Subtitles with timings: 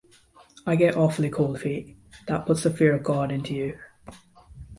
[0.65, 1.95] I get awfully cold feet.
[2.27, 3.77] That puts the fear of God into you.